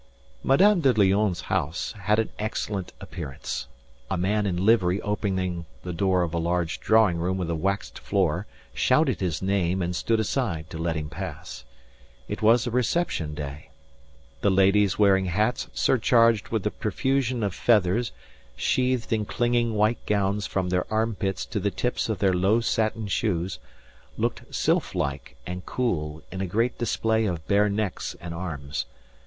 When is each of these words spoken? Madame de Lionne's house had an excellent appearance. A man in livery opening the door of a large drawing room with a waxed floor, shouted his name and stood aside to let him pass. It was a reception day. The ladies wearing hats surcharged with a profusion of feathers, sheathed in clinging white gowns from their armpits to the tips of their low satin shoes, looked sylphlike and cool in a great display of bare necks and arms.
Madame 0.41 0.81
de 0.81 0.91
Lionne's 0.93 1.41
house 1.41 1.91
had 1.91 2.17
an 2.17 2.31
excellent 2.39 2.91
appearance. 2.99 3.67
A 4.09 4.17
man 4.17 4.47
in 4.47 4.65
livery 4.65 4.99
opening 5.03 5.67
the 5.83 5.93
door 5.93 6.23
of 6.23 6.33
a 6.33 6.39
large 6.39 6.79
drawing 6.79 7.17
room 7.19 7.37
with 7.37 7.51
a 7.51 7.55
waxed 7.55 7.99
floor, 7.99 8.47
shouted 8.73 9.19
his 9.19 9.43
name 9.43 9.79
and 9.79 9.95
stood 9.95 10.19
aside 10.19 10.71
to 10.71 10.79
let 10.79 10.95
him 10.95 11.07
pass. 11.07 11.65
It 12.27 12.41
was 12.41 12.65
a 12.65 12.71
reception 12.71 13.35
day. 13.35 13.69
The 14.41 14.49
ladies 14.49 14.97
wearing 14.97 15.25
hats 15.27 15.67
surcharged 15.71 16.47
with 16.49 16.65
a 16.65 16.71
profusion 16.71 17.43
of 17.43 17.53
feathers, 17.53 18.11
sheathed 18.55 19.13
in 19.13 19.25
clinging 19.25 19.75
white 19.75 20.03
gowns 20.07 20.47
from 20.47 20.69
their 20.69 20.91
armpits 20.91 21.45
to 21.45 21.59
the 21.59 21.69
tips 21.69 22.09
of 22.09 22.17
their 22.17 22.33
low 22.33 22.59
satin 22.59 23.07
shoes, 23.07 23.59
looked 24.17 24.51
sylphlike 24.51 25.35
and 25.45 25.63
cool 25.67 26.23
in 26.31 26.41
a 26.41 26.47
great 26.47 26.79
display 26.79 27.25
of 27.27 27.47
bare 27.47 27.69
necks 27.69 28.15
and 28.19 28.33
arms. 28.33 28.87